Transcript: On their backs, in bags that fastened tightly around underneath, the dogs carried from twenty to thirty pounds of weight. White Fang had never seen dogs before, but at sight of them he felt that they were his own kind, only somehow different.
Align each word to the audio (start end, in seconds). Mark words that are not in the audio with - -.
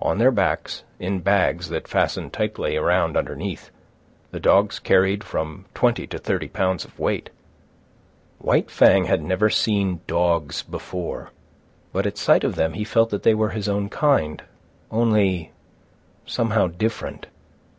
On 0.00 0.16
their 0.16 0.30
backs, 0.30 0.82
in 0.98 1.18
bags 1.20 1.68
that 1.68 1.86
fastened 1.86 2.32
tightly 2.32 2.74
around 2.74 3.18
underneath, 3.18 3.70
the 4.30 4.40
dogs 4.40 4.78
carried 4.78 5.22
from 5.22 5.66
twenty 5.74 6.06
to 6.06 6.16
thirty 6.16 6.48
pounds 6.48 6.86
of 6.86 6.98
weight. 6.98 7.28
White 8.38 8.70
Fang 8.70 9.04
had 9.04 9.22
never 9.22 9.50
seen 9.50 10.00
dogs 10.06 10.62
before, 10.62 11.32
but 11.92 12.06
at 12.06 12.16
sight 12.16 12.44
of 12.44 12.54
them 12.54 12.72
he 12.72 12.82
felt 12.84 13.10
that 13.10 13.24
they 13.24 13.34
were 13.34 13.50
his 13.50 13.68
own 13.68 13.90
kind, 13.90 14.42
only 14.90 15.52
somehow 16.24 16.66
different. 16.68 17.26